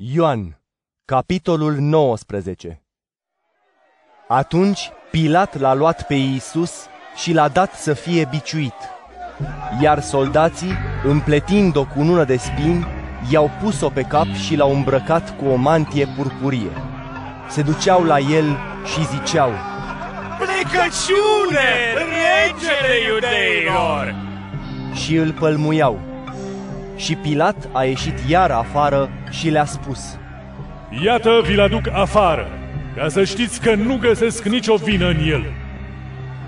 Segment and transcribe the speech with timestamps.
[0.00, 0.60] Ioan,
[1.04, 2.82] capitolul 19
[4.28, 6.86] Atunci Pilat l-a luat pe Iisus
[7.16, 8.74] și l-a dat să fie biciuit.
[9.80, 10.72] Iar soldații,
[11.04, 12.86] împletind-o cu ună de spini,
[13.30, 16.72] i-au pus-o pe cap și l-au îmbrăcat cu o mantie purpurie.
[17.48, 19.50] Se duceau la el și ziceau,
[20.38, 24.14] Plecăciune, regele iudeilor!
[24.94, 26.00] Și îl pălmuiau.
[26.96, 30.18] Și Pilat a ieșit iar afară și le-a spus,
[31.04, 32.46] Iată, vi-l aduc afară,
[32.96, 35.44] ca să știți că nu găsesc nicio vină în el.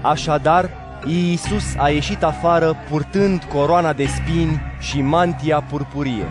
[0.03, 0.71] Așadar,
[1.07, 6.27] Iisus a ieșit afară purtând coroana de spini și mantia purpurie.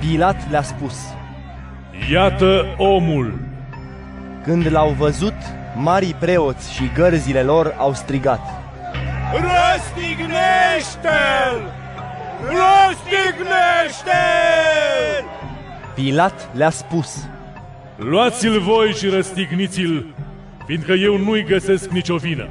[0.00, 0.94] Pilat le-a spus,
[2.10, 3.38] Iată omul!
[4.42, 5.34] Când l-au văzut,
[5.74, 8.40] marii preoți și gărzile lor au strigat,
[9.32, 11.72] Răstignește-l!
[12.40, 15.24] Răstignește-l!
[15.98, 17.28] Pilat le-a spus,
[17.96, 20.06] Luați-l voi și răstigniți-l,
[20.66, 22.48] fiindcă eu nu-i găsesc nicio vină.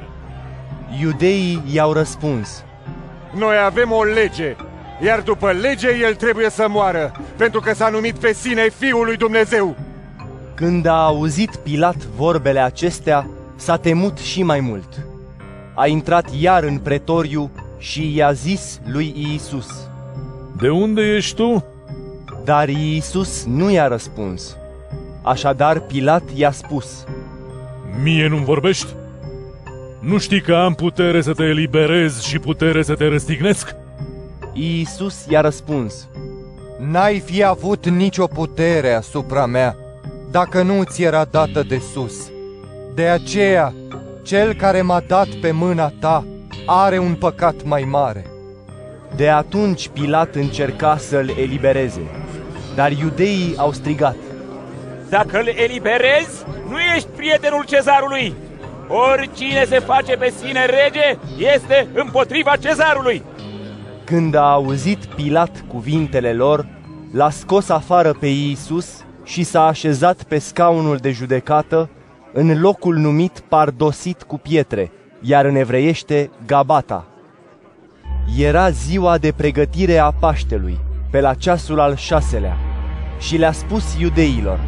[1.00, 2.64] Iudeii i-au răspuns,
[3.38, 4.56] Noi avem o lege,
[5.04, 9.16] iar după lege el trebuie să moară, pentru că s-a numit pe sine Fiul lui
[9.16, 9.76] Dumnezeu.
[10.54, 15.06] Când a auzit Pilat vorbele acestea, s-a temut și mai mult.
[15.74, 19.88] A intrat iar în pretoriu și i-a zis lui Iisus.
[20.60, 21.64] De unde ești tu?
[22.48, 24.56] Dar Iisus nu i-a răspuns.
[25.22, 27.04] Așadar Pilat i-a spus,
[28.02, 28.86] Mie nu-mi vorbești?
[30.00, 33.74] Nu știi că am putere să te eliberez și putere să te răstignesc?
[34.52, 36.08] Iisus i-a răspuns,
[36.90, 39.76] N-ai fi avut nicio putere asupra mea,
[40.30, 42.30] dacă nu ți era dată de sus.
[42.94, 43.74] De aceea,
[44.22, 46.26] cel care m-a dat pe mâna ta
[46.66, 48.26] are un păcat mai mare.
[49.16, 52.17] De atunci Pilat încerca să-l elibereze,
[52.78, 54.16] dar iudeii au strigat,
[55.08, 58.34] Dacă îl eliberezi, nu ești prietenul cezarului!
[58.88, 61.18] Oricine se face pe sine rege
[61.54, 63.22] este împotriva cezarului!
[64.04, 66.66] Când a auzit Pilat cuvintele lor,
[67.12, 71.90] l-a scos afară pe Iisus și s-a așezat pe scaunul de judecată
[72.32, 77.06] în locul numit pardosit cu pietre, iar în evreiește Gabata.
[78.38, 80.80] Era ziua de pregătire a Paștelui,
[81.10, 82.67] pe la ceasul al șaselea,
[83.18, 84.58] și le-a spus iudeilor.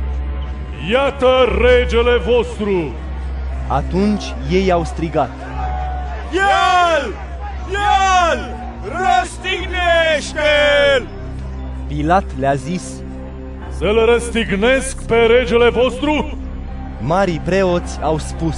[0.91, 2.93] Iată regele vostru!
[3.69, 5.31] Atunci ei au strigat,
[6.33, 7.15] El!
[8.33, 8.55] El!
[8.83, 11.07] Răstignește-l!
[11.87, 12.83] Pilat le-a zis,
[13.79, 16.39] Să-l răstignesc pe regele vostru?
[17.01, 18.57] marii preoți au spus,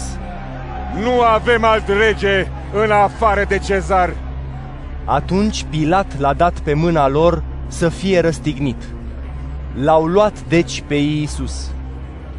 [1.03, 2.47] Nu avem alt rege
[2.85, 4.15] în afară de cezar.
[5.05, 8.83] Atunci Pilat l-a dat pe mâna lor să fie răstignit.
[9.75, 11.71] L-au luat deci pe Iisus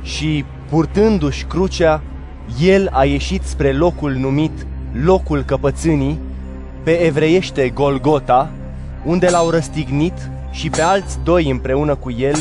[0.01, 2.01] și, purtându-și crucea,
[2.61, 4.67] el a ieșit spre locul numit
[5.03, 6.19] locul căpățânii,
[6.83, 8.49] pe evreiește Golgota,
[9.05, 12.35] unde l-au răstignit și pe alți doi împreună cu el,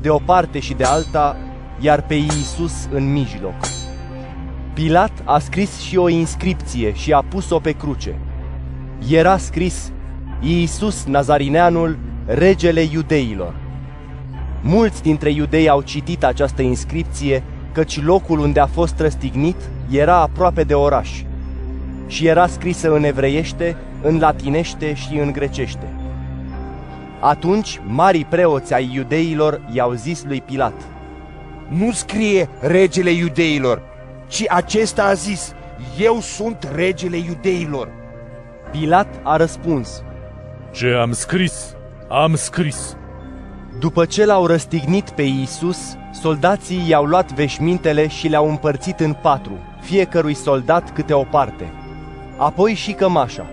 [0.00, 1.36] de o parte și de alta,
[1.80, 3.54] iar pe Iisus în mijloc.
[4.74, 8.18] Pilat a scris și o inscripție și a pus-o pe cruce.
[9.10, 9.92] Era scris
[10.40, 13.65] Iisus Nazarineanul, regele iudeilor.
[14.68, 19.56] Mulți dintre iudei au citit această inscripție, căci locul unde a fost răstignit
[19.90, 21.22] era aproape de oraș
[22.06, 25.88] și era scrisă în evreiește, în latinește și în grecește.
[27.20, 30.82] Atunci, marii preoți ai iudeilor i-au zis lui Pilat,
[31.68, 33.82] Nu scrie regele iudeilor,
[34.26, 35.54] ci acesta a zis,
[35.98, 37.88] eu sunt regele iudeilor.
[38.70, 40.02] Pilat a răspuns,
[40.70, 41.76] Ce am scris,
[42.08, 42.96] am scris.
[43.78, 49.58] După ce l-au răstignit pe Iisus, soldații i-au luat veșmintele și le-au împărțit în patru,
[49.80, 51.72] fiecărui soldat câte o parte.
[52.36, 53.46] Apoi și cămașa.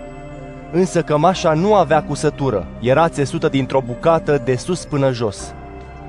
[0.72, 5.54] Însă cămașa nu avea cusătură, era țesută dintr-o bucată de sus până jos.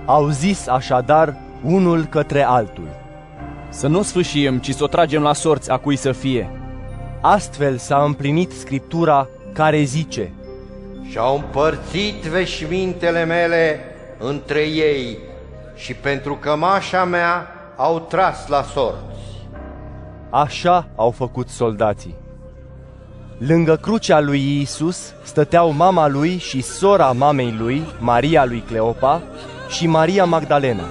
[0.05, 2.87] Au zis așadar unul către altul.
[3.69, 6.49] Să nu sfâșiem, ci să o tragem la sorți a cui să fie.
[7.21, 10.31] Astfel s-a împlinit scriptura care zice,
[11.09, 13.79] Și-au împărțit veșmintele mele
[14.17, 15.17] între ei
[15.75, 19.25] și pentru cămașa mea au tras la sorți.
[20.29, 22.15] Așa au făcut soldații.
[23.37, 29.21] Lângă crucea lui Iisus stăteau mama lui și sora mamei lui, Maria lui Cleopa,
[29.69, 30.83] și Maria Magdalena.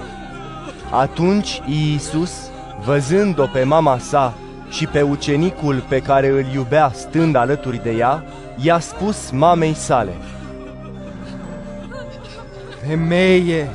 [0.91, 2.49] Atunci Iisus,
[2.85, 4.33] văzând-o pe mama sa
[4.69, 8.23] și pe ucenicul pe care îl iubea stând alături de ea,
[8.61, 10.13] i-a spus mamei sale,
[12.87, 13.69] Femeie,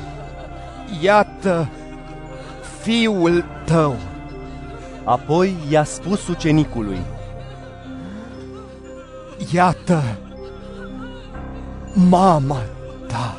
[1.02, 1.68] Iată
[2.82, 3.96] fiul tău.
[5.04, 6.98] Apoi i-a spus ucenicului,
[9.52, 10.02] Iată
[11.92, 12.60] mama
[13.06, 13.36] ta.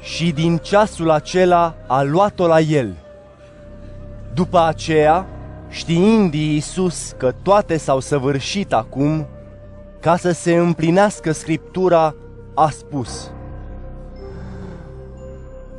[0.00, 2.94] și din ceasul acela a luat-o la el.
[4.34, 5.26] După aceea,
[5.68, 9.26] știind Iisus că toate s-au săvârșit acum,
[10.00, 12.14] ca să se împlinească Scriptura,
[12.54, 13.30] a spus,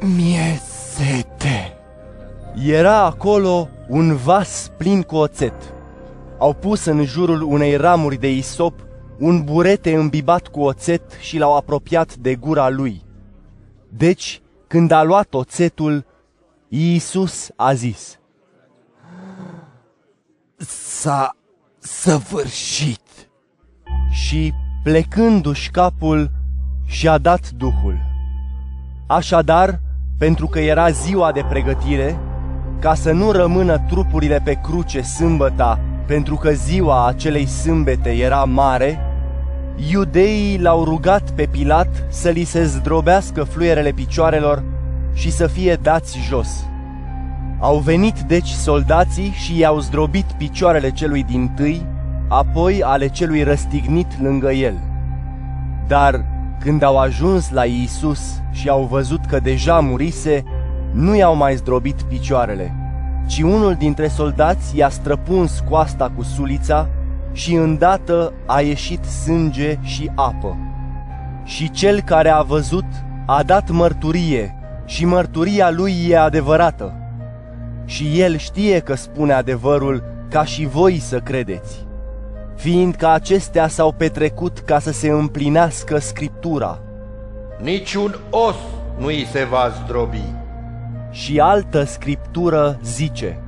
[0.01, 1.77] Mie sete.
[2.65, 5.73] Era acolo un vas plin cu oțet.
[6.39, 8.85] Au pus în jurul unei ramuri de isop
[9.19, 13.01] un burete îmbibat cu oțet și l-au apropiat de gura lui.
[13.89, 16.05] Deci, când a luat oțetul,
[16.67, 18.19] Iisus a zis,
[20.57, 21.35] S-a
[21.79, 23.01] săvârșit.
[24.11, 24.53] și
[24.83, 26.31] plecându-și capul,
[26.85, 27.97] și-a dat Duhul.
[29.07, 29.79] Așadar,
[30.17, 32.19] pentru că era ziua de pregătire,
[32.79, 38.99] ca să nu rămână trupurile pe cruce sâmbăta, pentru că ziua acelei sâmbete era mare,
[39.91, 44.63] iudeii l-au rugat pe Pilat să li se zdrobească fluierele picioarelor
[45.13, 46.65] și să fie dați jos.
[47.59, 51.85] Au venit deci soldații și i-au zdrobit picioarele celui din tâi,
[52.27, 54.79] apoi ale celui răstignit lângă el.
[55.87, 56.25] Dar
[56.59, 60.43] când au ajuns la Iisus și au văzut că deja murise,
[60.93, 62.75] nu i-au mai zdrobit picioarele,
[63.27, 66.89] ci unul dintre soldați i-a străpuns coasta cu sulița
[67.31, 70.57] și îndată a ieșit sânge și apă.
[71.43, 72.85] Și cel care a văzut
[73.25, 74.55] a dat mărturie
[74.85, 76.93] și mărturia lui e adevărată.
[77.85, 81.86] Și el știe că spune adevărul ca și voi să credeți
[82.57, 86.79] fiindcă acestea s-au petrecut ca să se împlinească Scriptura.
[87.61, 88.55] Niciun os
[88.97, 90.33] nu îi se va zdrobi.
[91.11, 93.39] Și altă Scriptură zice,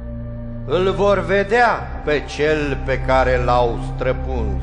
[0.66, 4.62] Îl vor vedea pe cel pe care l-au străpuns.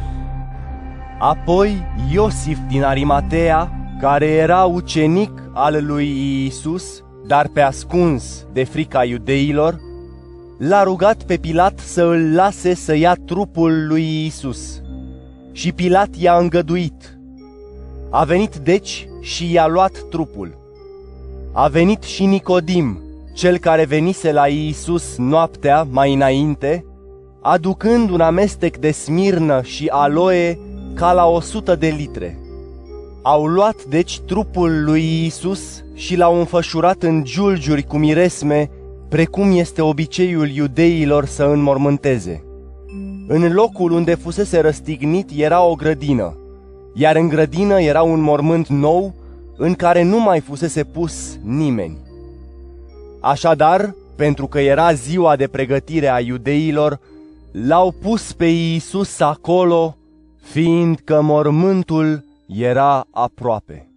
[1.18, 3.70] Apoi Iosif din Arimatea,
[4.00, 9.76] care era ucenic al lui Iisus, dar pe ascuns de frica iudeilor,
[10.58, 14.82] l-a rugat pe Pilat să îl lase să ia trupul lui Iisus.
[15.52, 17.18] Și Pilat i-a îngăduit.
[18.10, 20.58] A venit deci și i-a luat trupul.
[21.52, 23.00] A venit și Nicodim,
[23.34, 26.84] cel care venise la Iisus noaptea mai înainte,
[27.42, 30.58] aducând un amestec de smirnă și aloe
[30.94, 32.38] ca la o sută de litre.
[33.22, 38.70] Au luat deci trupul lui Iisus și l-au înfășurat în giulgiuri cu miresme
[39.08, 42.44] precum este obiceiul iudeilor să înmormânteze.
[43.28, 46.36] În locul unde fusese răstignit era o grădină,
[46.94, 49.14] iar în grădină era un mormânt nou
[49.56, 51.98] în care nu mai fusese pus nimeni.
[53.20, 57.00] Așadar, pentru că era ziua de pregătire a iudeilor,
[57.52, 59.96] l-au pus pe Iisus acolo,
[60.42, 63.90] fiindcă mormântul era aproape.